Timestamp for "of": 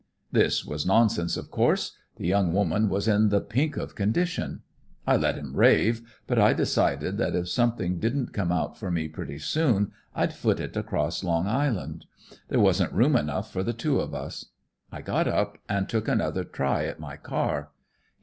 1.37-1.51, 3.77-3.93, 13.99-14.15